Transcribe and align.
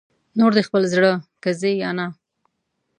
نور 0.39 0.51
دې 0.55 0.61
خپل 0.67 0.83
زړه 0.93 1.11
که 1.43 1.49
ځې 1.59 1.71
یا 1.83 1.91
نه 1.97 2.07